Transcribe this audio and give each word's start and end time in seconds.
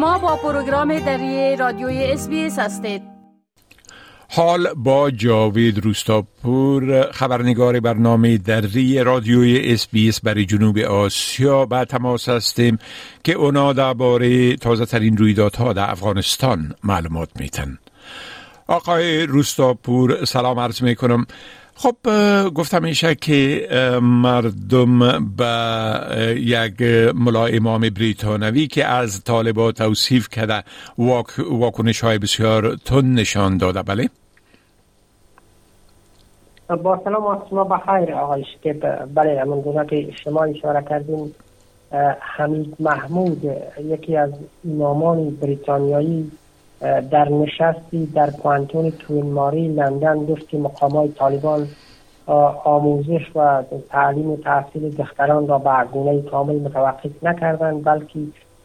شما 0.00 0.18
با 0.18 0.36
پروگرام 0.36 0.98
دری 0.98 1.56
رادیوی 1.56 2.04
SBS 2.04 2.28
هستید. 2.58 3.02
حال 4.28 4.74
با 4.74 5.10
جاوید 5.10 5.84
روستاپور 5.84 7.10
خبرنگار 7.12 7.80
برنامه 7.80 8.38
دری 8.38 9.04
رادیوی 9.04 9.72
SBS 9.72 10.12
برای 10.22 10.44
جنوب 10.44 10.78
آسیا 10.78 11.66
به 11.66 11.84
تماس 11.84 12.28
هستیم 12.28 12.78
که 13.24 13.32
اونا 13.32 13.72
درباره 13.72 14.56
تازه 14.56 14.86
ترین 14.86 15.16
رویدادها 15.16 15.72
در 15.72 15.90
افغانستان 15.90 16.74
معلومات 16.84 17.28
میتن 17.40 17.78
آقای 18.66 19.26
روستاپور 19.26 20.24
سلام 20.24 20.58
عرض 20.58 20.82
می 20.82 20.94
کنم 20.94 21.26
خب 21.82 21.96
گفتم 22.54 22.82
میشه 22.82 23.14
که 23.14 23.68
مردم 24.02 24.98
به 25.36 26.40
یک 26.40 26.82
ملا 27.14 27.46
امام 27.46 27.80
بریتانوی 27.80 28.66
که 28.66 28.84
از 28.86 29.24
طالبا 29.24 29.72
توصیف 29.72 30.28
کرده 30.28 30.64
واکنش 31.38 32.00
های 32.00 32.18
بسیار 32.18 32.76
تن 32.84 33.14
نشان 33.14 33.56
داده. 33.56 33.82
بله؟ 33.82 34.08
با 36.82 37.00
سلام 37.04 37.24
و 37.24 37.36
شما 37.50 37.64
بخیر 37.64 38.14
آقای 38.14 38.44
شکیب. 38.44 38.86
بله 39.14 39.40
همون 39.40 39.60
گونه 39.60 39.86
که 39.86 40.14
شما 40.24 40.44
اشاره 40.44 40.84
کردیم. 40.90 41.34
حمید 42.20 42.76
محمود 42.80 43.44
یکی 43.84 44.16
از 44.16 44.30
امامان 44.64 45.30
بریتانیایی 45.30 46.30
در 46.80 47.28
نشستی 47.28 48.06
در 48.06 48.30
پوانتون 48.30 48.90
توین 48.90 49.32
ماری 49.32 49.68
لندن 49.68 50.26
گفت 50.26 50.48
که 50.48 50.58
مقامای 50.58 51.08
طالبان 51.08 51.68
آموزش 52.64 53.30
و 53.34 53.62
تعلیم 53.90 54.30
و 54.30 54.36
تحصیل 54.36 54.90
دختران 54.96 55.46
را 55.46 55.58
به 55.58 55.70
گونه 55.92 56.22
کامل 56.22 56.54
متوقف 56.54 57.10
نکردند 57.22 57.84
بلکه 57.84 58.18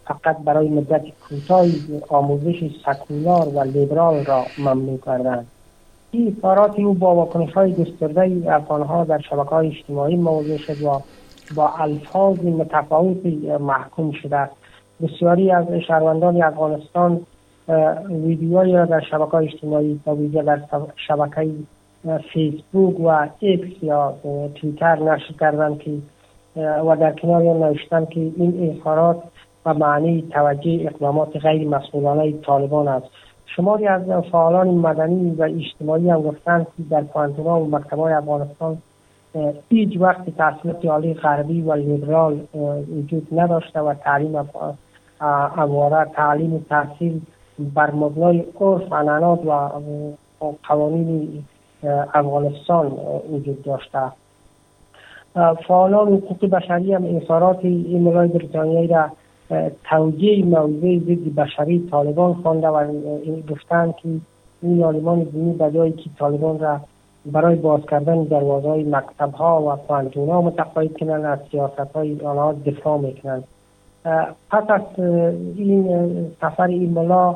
فقط 0.08 0.38
برای 0.38 0.70
مدت 0.70 1.02
کوتاهی 1.30 2.02
آموزش 2.10 2.70
سکولار 2.86 3.48
و 3.48 3.60
لیبرال 3.60 4.26
را 4.26 4.44
ممنوع 4.58 5.00
کردند. 5.06 5.48
این 6.12 6.36
اظهارات 6.38 6.80
او 6.80 6.94
با 6.94 7.16
واکنش 7.16 7.54
های 7.54 7.74
گسترده 7.74 8.44
افغانها 8.48 9.04
در 9.04 9.20
شبکه 9.20 9.50
های 9.50 9.68
اجتماعی 9.68 10.16
موضوع 10.16 10.58
شد 10.58 10.84
و 10.84 11.02
با 11.56 11.70
الفاظ 11.78 12.40
متفاوتی 12.40 13.52
محکوم 13.60 14.12
شده 14.12 14.50
بسیاری 15.02 15.52
از 15.52 15.66
شهروندان 15.88 16.44
افغانستان 16.44 17.22
ویدیوهایی 18.10 18.74
را 18.74 18.86
در 18.86 19.00
شبکه 19.00 19.36
اجتماعی 19.36 20.00
و 20.08 20.12
ویژه 20.12 20.42
در 20.42 20.60
شبکه 21.08 21.50
فیسبوک 22.34 23.00
و 23.00 23.08
اکس 23.08 23.84
یا 23.84 24.14
تویتر 24.56 24.96
نشر 24.96 25.34
کردند 25.40 25.80
که 25.80 25.92
و 26.58 26.96
در 26.96 27.12
کنار 27.12 27.42
نوشتن 27.42 28.06
که 28.06 28.20
این 28.20 28.72
اظهارات 28.72 29.24
و 29.66 29.74
معنی 29.74 30.28
توجه 30.32 30.80
اقدامات 30.82 31.38
غیر 31.38 31.68
مسئولانه 31.68 32.32
طالبان 32.32 32.88
است. 32.88 33.08
شماری 33.46 33.88
از 33.88 34.02
فعالان 34.32 34.68
مدنی 34.68 35.36
و 35.36 35.44
اجتماعی 35.44 36.10
هم 36.10 36.22
گفتند 36.22 36.68
که 36.78 36.84
در 36.90 37.02
پانتونا 37.02 37.60
و 37.60 37.70
مکتبای 37.70 38.14
افغانستان 38.14 38.78
هیچ 39.70 39.98
وقت 40.00 40.38
تحصیلات 40.38 40.86
عالی 40.86 41.14
غربی 41.14 41.62
و 41.62 41.74
لیبرال 41.74 42.40
وجود 42.98 43.28
نداشته 43.32 43.80
و 43.80 43.94
تعلیم 43.94 44.50
امواره 45.58 46.12
تعلیم 46.12 46.54
و 46.54 46.60
تحصیل 46.70 47.22
بر 47.60 47.92
مبنای 47.92 48.44
عرف 48.62 48.94
عنعنات 48.94 49.46
و 49.46 49.70
قوانین 50.64 51.44
افغانستان 52.14 52.92
وجود 53.32 53.64
داشته. 53.64 54.00
فعالان 55.68 56.08
حقوق 56.08 56.46
بشری 56.50 56.94
هم 56.94 57.16
اظهارات 57.16 57.60
این 57.66 58.02
ملای 58.02 58.28
بریتانیایی 58.28 58.88
را 58.88 59.10
توجیه 59.90 60.46
موضوع 60.46 61.00
ضد 61.00 61.36
بشری 61.36 61.88
طالبان 61.92 62.34
خوانده 62.34 62.68
و 62.68 62.94
گفتند 63.50 63.96
که 63.96 64.10
این 64.62 64.84
عالمان 64.84 65.24
دینی 65.24 65.54
به 65.54 65.92
که 65.92 66.10
طالبان 66.20 66.60
را 66.60 66.80
برای 67.26 67.56
باز 67.56 67.82
کردن 67.92 68.24
دروازه 68.24 68.68
های 68.68 68.84
مکتب 68.84 69.34
ها 69.34 69.62
و 69.62 69.76
پانتون 69.76 70.30
ها 70.30 70.42
متقاعد 70.42 70.98
کنند 70.98 71.26
از 71.26 71.40
سیاست 71.52 71.96
های 71.96 72.22
آنها 72.22 72.54
دفاع 72.54 72.98
می‌کنند. 72.98 73.44
پس 74.52 74.64
از 74.70 74.82
این 75.58 76.08
سفر 76.42 76.68
این 76.68 76.94
ملا 76.94 77.36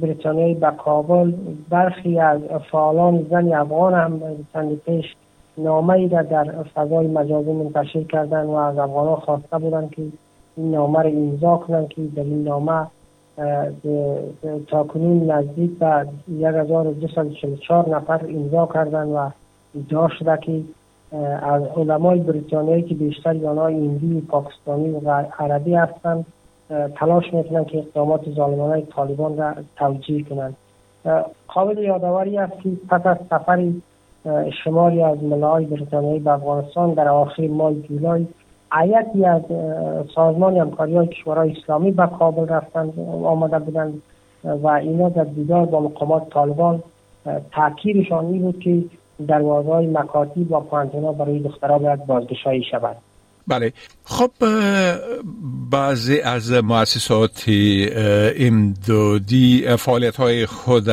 بریتانیایی 0.00 0.54
به 0.54 0.70
کابل 0.84 1.32
برخی 1.70 2.18
از 2.20 2.40
فعالان 2.70 3.26
زن 3.30 3.52
افغان 3.52 3.94
هم 3.94 4.20
چند 4.52 4.80
پیش 4.80 5.16
نامه 5.58 5.92
ای 5.92 6.08
را 6.08 6.22
در 6.22 6.62
فضای 6.62 7.06
مجازی 7.06 7.52
منتشر 7.52 8.02
کردن 8.02 8.44
و 8.44 8.50
از 8.50 8.78
افغان 8.78 9.16
خواسته 9.16 9.58
بودند 9.58 9.90
که 9.90 10.02
این 10.56 10.70
نامه 10.70 11.02
را 11.02 11.10
امضا 11.10 11.56
کنند 11.56 11.88
که 11.88 12.02
در 12.16 12.22
این 12.22 12.44
نامه 12.44 12.86
تاکنون 14.68 15.30
نزدیک 15.30 15.70
به 15.78 16.06
1244 16.28 17.88
نفر 17.88 18.20
امضا 18.28 18.68
کردن 18.74 19.04
و 19.04 19.30
ادعا 19.78 20.08
شده 20.08 20.38
که 20.42 20.62
از 21.42 21.62
علمای 21.76 22.18
بریتانیایی 22.18 22.82
که 22.82 22.94
بیشتر 22.94 23.30
آنها 23.30 23.66
هندی 23.66 24.20
پاکستانی 24.20 24.90
و 24.90 25.24
عربی 25.38 25.74
هستند 25.74 26.26
تلاش 26.96 27.34
می‌کنند 27.34 27.66
که 27.66 27.78
اقدامات 27.78 28.30
ظالمانه 28.30 28.82
طالبان 28.82 29.36
را 29.36 29.54
توجیه 29.76 30.24
کنند. 30.24 30.56
قابل 31.48 31.78
یادآوری 31.78 32.38
است 32.38 32.52
که 32.62 32.70
پس 32.88 33.06
از 33.06 33.16
سفر 33.30 33.72
شماری 34.64 35.02
از 35.02 35.22
ملاهای 35.22 35.64
بریتانیایی 35.64 36.18
به 36.18 36.30
افغانستان 36.30 36.94
در 36.94 37.08
آخر 37.08 37.46
ماه 37.46 37.74
جولای 37.74 38.26
عیتی 38.72 39.24
از 39.24 39.42
سازمان 40.14 40.56
همکاری 40.56 40.96
های 40.96 41.06
کشورهای 41.06 41.50
اسلامی 41.50 41.90
به 41.90 42.06
کابل 42.18 42.48
رفتند 42.48 43.00
آمده 43.24 43.58
بودند 43.58 44.02
و 44.44 44.68
اینا 44.68 45.08
در 45.08 45.24
دیدار 45.24 45.66
با 45.66 45.80
مقامات 45.80 46.30
طالبان 46.30 46.82
تاکیدشان 47.52 48.26
این 48.26 48.42
بود 48.42 48.60
که 48.60 48.82
دروازه 49.28 49.68
های 49.68 49.86
مکاتب 49.86 50.52
و 50.52 50.60
پانتونا 50.60 51.12
برای 51.12 51.38
دخترها 51.38 51.78
باید 51.78 52.06
بازگشایی 52.06 52.64
شود. 52.70 52.96
بله. 53.46 53.72
خب 54.04 54.30
بعضی 55.70 56.20
از 56.20 56.52
مؤسسات 56.52 57.44
امدادی 58.38 59.76
فعالیت 59.76 60.16
های 60.16 60.46
خود 60.46 60.84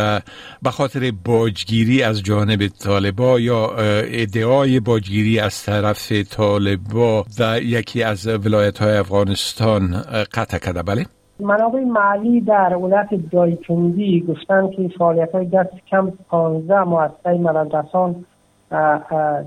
به 0.62 0.72
خاطر 0.72 1.12
باجگیری 1.26 2.04
از 2.04 2.24
جانب 2.24 2.68
طالبا 2.68 3.40
یا 3.40 3.68
ادعای 4.02 4.80
باجگیری 4.80 5.40
از 5.40 5.64
طرف 5.64 6.12
طالبا 6.12 7.26
در 7.38 7.62
یکی 7.62 8.04
از 8.04 8.28
ولایت 8.28 8.78
های 8.78 8.98
افغانستان 8.98 10.02
قطع 10.34 10.58
کرده. 10.58 10.84
بله؟ 10.84 11.06
منابع 11.42 11.80
معلی 11.80 12.42
در 12.42 12.76
ولایت 12.76 13.10
دایکنگی 13.32 14.22
گفتن 14.22 14.70
که 14.70 14.88
فعالیت 14.88 15.32
های 15.32 15.46
دست 15.46 15.70
کم 15.88 16.14
15 16.30 16.80
مؤسسه 16.80 17.34
مدرسان 17.34 18.26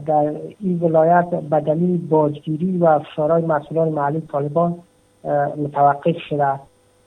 در 0.07 0.35
این 0.61 0.81
ولایت 0.83 1.31
به 1.31 1.61
دلیل 1.61 2.09
باجگیری 2.09 2.79
و 2.79 2.85
افشارهای 2.85 3.43
مسئولان 3.43 3.89
محلی 3.89 4.21
طالبان 4.21 4.75
متوقف 5.57 6.17
شده. 6.29 6.61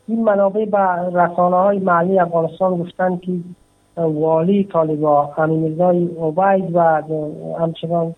این 0.07 0.23
منابع 0.23 0.65
به 0.65 0.77
رسانه 1.19 1.55
های 1.55 1.79
محلی 1.79 2.19
افغانستان 2.19 2.77
گفتند 2.77 3.21
که 3.21 3.31
والی 3.97 4.63
طالبا 4.63 5.33
امیرزای 5.37 6.09
عبید 6.21 6.75
و 6.75 6.79
همچنان 7.59 8.15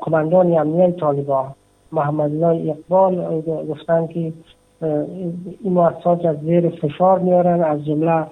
قماندان 0.00 0.58
امنیه 0.58 0.90
طالبا 0.90 1.46
محمد 1.92 2.42
اقبال 2.42 3.42
گفتند 3.68 4.08
که 4.08 4.32
این 4.82 5.72
مؤسسات 5.72 6.24
از 6.24 6.36
زیر 6.40 6.68
فشار 6.68 7.18
میارن. 7.18 7.62
از 7.62 7.84
جمله 7.84 8.26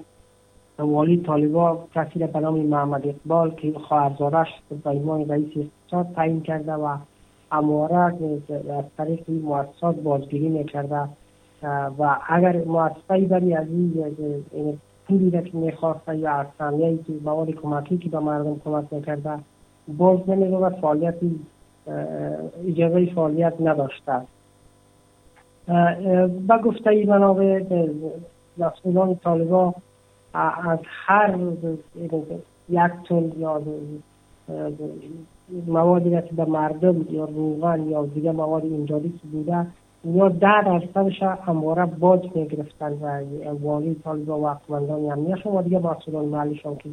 والی 0.78 1.16
طالبا 1.16 1.78
کسی 1.94 2.18
به 2.18 2.40
نام 2.40 2.60
محمد 2.60 3.06
اقبال 3.06 3.50
که 3.50 3.72
خواهرزادش 3.72 4.48
به 4.84 4.90
ایمان 4.90 5.28
رئیس 5.28 5.48
اقتصاد 5.56 6.14
تعیین 6.14 6.40
کرده 6.40 6.72
و 6.72 6.96
اماره 7.52 7.96
از 7.96 8.84
طریق 8.98 9.20
این 9.28 9.42
مؤسسات 9.42 9.96
بازگیری 9.96 10.48
می‌کرده 10.48 11.00
و 11.98 12.16
اگر 12.28 12.64
مؤسسه 12.64 13.18
بری 13.28 13.54
از 13.54 13.66
این 13.68 14.78
پولی 15.08 15.30
که 15.30 15.50
می‌خواسته 15.52 16.16
یا 16.16 16.30
از 16.30 16.46
که 16.78 17.12
مواد 17.24 17.50
کمکی 17.50 17.98
که 17.98 18.08
به 18.08 18.18
مردم 18.18 18.60
کمک 18.64 18.84
می‌کرده 18.90 19.30
باز 19.98 20.18
نمیده 20.28 20.56
و 20.56 20.70
فعالیتی 20.70 21.40
اجازه 22.66 23.06
فعالیت 23.14 23.54
نداشته. 23.60 24.12
به 26.48 26.58
گفته 26.64 26.90
ای 26.90 27.04
منابع 27.04 27.62
مسئولان 28.58 29.14
طالبان 29.14 29.74
از 30.34 30.78
هر 30.84 31.38
یک 32.68 32.92
تن 33.08 33.32
یا 33.38 33.62
موادی 35.66 36.10
که 36.10 36.34
به 36.36 36.44
مردم 36.44 37.06
یا 37.10 37.24
روغن 37.24 37.88
یا 37.88 38.06
دیگه 38.06 38.32
مواد 38.32 38.64
امدادی 38.64 39.08
که 39.08 39.28
بوده 39.32 39.66
یا 40.04 40.28
ده 40.28 40.62
درصدش 40.64 41.22
همواره 41.22 41.86
باج 41.86 42.30
می‌گرفتن 42.34 42.92
و 42.92 43.22
والی 43.62 43.94
طالب 44.04 44.28
و 44.28 44.46
هم 44.46 44.90
امنیه 44.90 45.36
شما 45.36 45.62
دیگه 45.62 45.78
مسئولان 45.78 46.24
محلیشان 46.24 46.76
که 46.76 46.90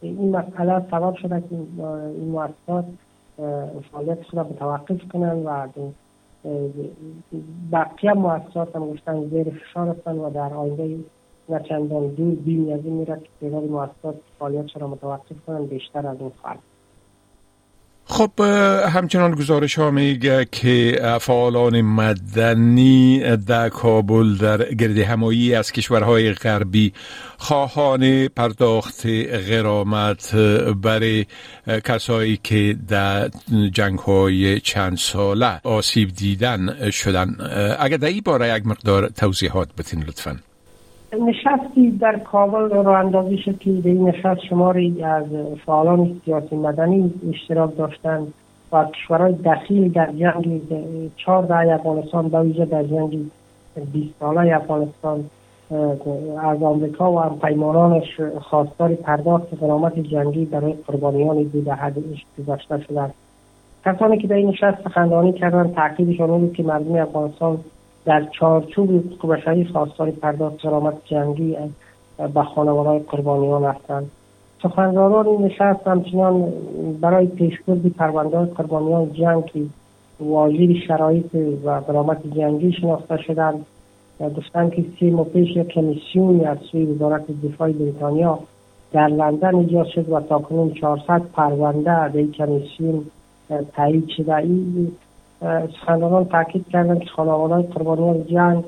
این 0.00 0.36
مسئله 0.36 0.82
سبب 0.90 1.14
شده 1.14 1.40
که 1.40 1.56
این 2.18 2.28
مؤسسات 2.30 2.84
فعالیت 3.92 4.22
شده 4.22 4.40
متوقف 4.40 5.08
کنن 5.12 5.32
و 5.32 5.68
بقیه 7.72 8.12
مؤسسات 8.12 8.76
هم 8.76 8.90
گفتن 8.90 9.28
زیر 9.28 9.50
فشار 9.50 9.88
هستن 9.88 10.18
و 10.18 10.30
در 10.30 10.54
آینده 10.54 10.98
نه 11.48 11.60
چندان 11.68 12.08
دور 12.08 12.34
بینی 12.34 12.72
از 12.72 12.80
این 12.84 12.94
میرد 12.94 13.22
که 13.22 13.28
تعداد 13.40 13.64
مؤسسات 13.64 14.14
فعالیت 14.38 14.76
را 14.76 14.88
متوقف 14.88 15.32
کنند 15.46 15.68
بیشتر 15.68 16.06
از 16.06 16.20
اون 16.20 16.32
خواهد 16.40 16.71
خب 18.04 18.40
همچنان 18.88 19.34
گزارش 19.34 19.78
ها 19.78 19.90
میگه 19.90 20.46
که 20.52 21.00
فعالان 21.20 21.80
مدنی 21.80 23.36
در 23.36 23.68
کابل 23.68 24.36
در 24.36 24.74
گرد 24.74 24.98
همایی 24.98 25.54
از 25.54 25.72
کشورهای 25.72 26.32
غربی 26.32 26.92
خواهان 27.38 28.28
پرداخت 28.28 29.06
غرامت 29.50 30.34
برای 30.82 31.26
کسایی 31.84 32.40
که 32.42 32.76
در 32.88 33.30
جنگ 33.72 33.98
های 33.98 34.60
چند 34.60 34.96
ساله 34.96 35.60
آسیب 35.64 36.12
دیدن 36.12 36.90
شدن. 36.90 37.36
اگر 37.78 37.96
در 37.96 38.08
این 38.08 38.22
باره 38.24 38.56
یک 38.56 38.66
مقدار 38.66 39.08
توضیحات 39.08 39.68
بتین 39.78 40.02
لطفاً. 40.02 40.51
نشستی 41.20 41.90
در 41.90 42.18
کابل 42.18 42.70
رو 42.70 42.88
اندازی 42.88 43.38
شد 43.38 43.58
که 43.58 43.70
در 43.70 43.88
این 43.88 44.08
نشست 44.08 44.40
شماری 44.40 45.02
از 45.02 45.24
فعالان 45.66 46.20
سیاسی 46.24 46.56
مدنی 46.56 47.14
اشتراک 47.30 47.76
داشتند 47.76 48.34
و 48.72 48.84
کشورهای 48.84 49.32
دخیل 49.32 49.92
در 49.92 50.12
جنگ 50.12 50.60
چهار 51.16 51.52
افغانستان 51.52 52.28
به 52.28 52.40
ویژه 52.40 52.64
در 52.64 52.82
جنگ 52.82 53.30
20 53.92 54.14
ساله 54.20 54.56
افغانستان 54.56 55.24
از 56.42 56.62
آمریکا 56.62 57.12
و 57.12 57.18
هم 57.18 57.38
پیمانانش 57.38 58.20
خواستار 58.40 58.94
پرداخت 58.94 59.46
غرامت 59.60 59.98
جنگی 59.98 60.44
برای 60.44 60.74
قربانیان 60.86 61.42
دو 61.42 61.60
دهه 61.60 61.92
گذشته 62.38 62.80
شدند 62.80 63.14
کسانی 63.84 64.18
که 64.18 64.28
در 64.28 64.36
این 64.36 64.48
نشست 64.48 64.88
خندانی 64.88 65.32
کردن 65.32 65.72
تاکیدشان 65.72 66.26
بود 66.26 66.52
که 66.52 66.62
مردم 66.62 66.94
افغانستان 66.94 67.58
در 68.04 68.24
چارچوب 68.24 68.90
حقوق 68.90 69.32
بشری 69.32 69.64
خواستار 69.64 70.10
پرداخت 70.10 70.66
غرامت 70.66 70.94
جنگی 71.04 71.56
به 72.34 72.42
خانواده 72.42 73.04
قربانیان 73.04 73.64
هستند. 73.64 74.10
سخنرانان 74.62 75.26
این 75.26 75.42
نشست 75.42 75.86
همچنان 75.86 76.52
برای 77.00 77.26
پیشبرد 77.26 77.86
پرونده 77.86 78.38
قربانیان 78.38 79.12
جنگ 79.12 79.44
که 79.44 79.62
واجد 80.20 80.72
شرایط 80.88 81.34
و 81.64 81.80
غرامت 81.80 82.34
جنگی 82.36 82.72
شناخته 82.72 83.16
شدند. 83.16 83.66
گفتند 84.36 84.74
که 84.74 84.84
سی 84.98 85.10
ماه 85.10 85.24
پیش 85.24 85.56
یک 85.56 85.68
کمیسیونی 85.68 86.44
از 86.44 86.58
سوی 86.72 86.84
وزارت 86.84 87.24
دفاع 87.44 87.72
بریتانیا 87.72 88.38
در 88.92 89.08
لندن 89.08 89.54
ایجاد 89.54 89.86
شد 89.86 90.10
و 90.10 90.20
تاکنون 90.20 90.72
400 90.72 91.22
پرونده 91.22 92.08
در 92.08 92.18
این 92.18 92.32
کمیسیون 92.32 93.04
تایید 93.76 94.08
شده. 94.08 94.48
سخنرانان 95.80 96.24
تاکید 96.24 96.68
کردند 96.68 97.00
که 97.00 97.10
خانواده 97.10 97.68
قربانیان 97.68 98.24
جنگ 98.26 98.64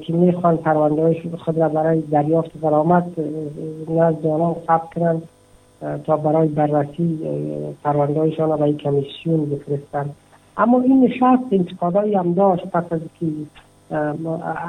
که 0.00 0.12
می‌خوان 0.12 0.56
پرونده 0.56 1.22
خود 1.44 1.58
را 1.58 1.68
برای 1.68 2.00
دریافت 2.00 2.50
غرامت 2.62 3.04
نزد 3.88 4.26
آنان 4.26 4.56
ثبت 4.66 4.94
کنند 4.94 5.22
تا 6.04 6.16
برای 6.16 6.48
بررسی 6.48 7.18
پرونده 7.84 8.36
را 8.36 8.56
به 8.56 8.72
کمیسیون 8.72 9.50
بفرستند 9.50 10.14
اما 10.56 10.80
این 10.80 11.04
نشست 11.04 11.42
انتقادایی 11.52 12.14
هم 12.14 12.32
داشت 12.32 12.66
پس 12.66 12.84
از 12.90 13.00
که 13.20 13.26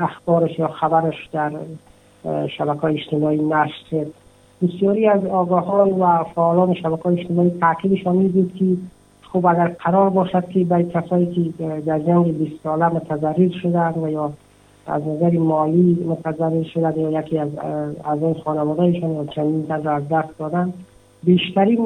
اخبارش 0.02 0.60
یا 0.60 0.68
خبرش 0.68 1.30
در 1.32 1.52
شبکه 2.58 2.86
اجتماعی 2.86 3.44
نشر 3.44 3.74
شد. 3.90 4.14
بسیاری 4.62 5.08
از 5.08 5.26
آگاهان 5.26 5.90
و 5.90 6.24
فعالان 6.36 6.74
شبکه 6.74 7.08
اجتماعی 7.08 7.50
تاکیدشان 7.62 8.16
می 8.16 8.52
که 8.60 8.66
خب 9.34 9.46
اگر 9.46 9.68
قرار 9.68 10.10
باشد 10.10 10.50
که 10.50 10.64
برای 10.64 10.84
کسایی 10.84 11.54
که 11.58 11.82
در 11.86 12.00
جنگ 12.00 12.38
20 12.38 12.64
ساله 12.64 12.88
متضرر 12.88 13.50
شدن 13.62 13.94
و 14.04 14.10
یا 14.10 14.34
از 14.88 15.08
نظر 15.08 15.38
مالی 15.38 16.06
متضرر 16.10 16.64
شدن 16.64 17.00
یا 17.00 17.20
یکی 17.20 17.38
از 17.38 17.50
اعضای 18.06 18.34
خانوادهشان 18.34 19.12
یا 19.12 19.26
چندین 19.26 19.68
تن 19.68 19.84
را 19.84 19.96
از 19.96 20.10
دست 20.10 20.38
دادن 20.40 20.74
بیشترین 21.24 21.80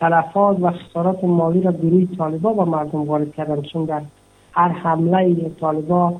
تلفات 0.00 0.60
و 0.60 0.70
خسارات 0.70 1.24
مالی 1.24 1.60
را 1.60 1.72
گروه 1.72 2.04
طالبا 2.18 2.52
با 2.52 2.64
مردم 2.64 3.04
وارد 3.04 3.34
کردن 3.34 3.62
چون 3.62 3.84
در 3.84 4.02
هر 4.52 4.68
حمله 4.68 5.50
طالبا 5.60 6.14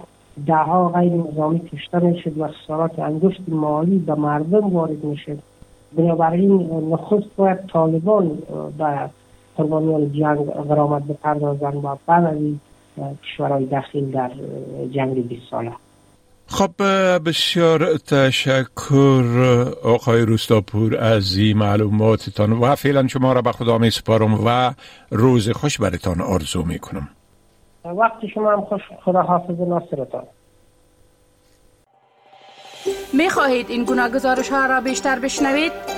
دهها 0.46 0.88
غیر 0.88 1.12
نظامی 1.12 1.58
کشته 1.58 1.98
می‌شد 1.98 2.38
و 2.38 2.48
خسارات 2.48 2.98
انگشت 2.98 3.42
مالی 3.48 3.98
به 3.98 4.14
مردم 4.14 4.68
وارد 4.68 5.04
می‌شد. 5.04 5.38
بنابراین 5.96 6.70
نخست 6.90 7.36
باید 7.36 7.58
طالبان 7.72 8.38
به 8.78 9.10
قربانیان 9.58 10.12
جنگ 10.12 10.38
غرامت 10.50 11.02
بپردازن 11.02 11.76
و 11.76 11.96
بعد 12.06 12.24
از 12.24 12.36
این 12.36 12.60
کشورهای 13.22 13.66
داخل 13.66 14.10
در 14.10 14.30
جنگ 14.90 15.28
20 15.28 15.42
ساله. 15.50 15.72
خب 16.46 16.70
بسیار 17.26 17.96
تشکر 17.96 19.24
آقای 19.84 20.20
روستاپور 20.20 20.96
از 20.96 21.36
این 21.36 21.58
معلوماتتان 21.58 22.52
و 22.52 22.74
فعلا 22.74 23.06
شما 23.06 23.32
را 23.32 23.42
به 23.42 23.52
خدا 23.52 23.78
می 23.78 23.90
سپارم 23.90 24.46
و 24.46 24.72
روز 25.10 25.50
خوش 25.50 25.80
برتان 25.80 26.20
آرزو 26.20 26.62
می 26.62 26.78
کنم 26.78 27.08
وقت 27.84 28.26
شما 28.34 28.52
هم 28.52 28.60
خوش 28.60 28.80
خدا 29.04 29.22
حافظ 29.22 29.60
ناصرتان. 29.60 30.24
می 33.12 33.30
خواهید 33.30 33.70
این 33.70 33.84
گونه 33.84 34.08
گزارش 34.08 34.48
ها 34.48 34.66
را 34.66 34.80
بیشتر 34.80 35.18
بشنوید؟ 35.18 35.97